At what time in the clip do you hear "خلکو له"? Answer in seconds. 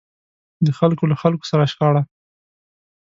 0.79-1.15